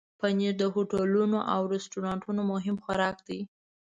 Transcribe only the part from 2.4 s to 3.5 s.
مهم خوراک دی.